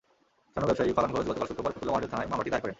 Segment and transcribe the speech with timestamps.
[0.53, 2.69] স্বর্ণ ব্যবসায়ী ফালান ঘোষ গতকাল শুক্রবার ফতুল্লা মডেল থানায় মামলাটি দায়ের করেন।